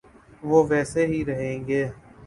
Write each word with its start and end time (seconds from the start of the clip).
‘وہ 0.43 0.59
ویسے 0.69 1.05
ہی 1.07 1.19
رہیں 1.25 1.67
گے۔ 1.67 1.83